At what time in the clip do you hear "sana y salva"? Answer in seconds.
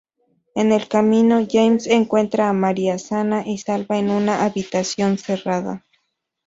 2.97-3.99